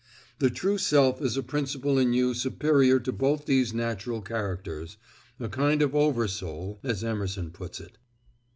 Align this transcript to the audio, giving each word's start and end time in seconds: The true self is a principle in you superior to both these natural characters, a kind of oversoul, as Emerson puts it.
The 0.39 0.49
true 0.49 0.79
self 0.79 1.21
is 1.21 1.37
a 1.37 1.43
principle 1.43 1.99
in 1.99 2.11
you 2.11 2.33
superior 2.33 2.99
to 3.01 3.11
both 3.11 3.45
these 3.45 3.71
natural 3.71 4.19
characters, 4.19 4.97
a 5.39 5.47
kind 5.47 5.79
of 5.83 5.93
oversoul, 5.93 6.79
as 6.81 7.03
Emerson 7.03 7.51
puts 7.51 7.79
it. 7.79 7.99